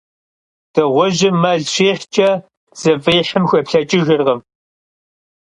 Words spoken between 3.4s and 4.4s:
xuêplheç'ıjjırkhım.